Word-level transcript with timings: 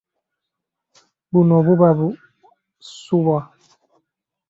Buno 1.31 1.55
buba 1.65 1.89
busuwa. 1.97 3.39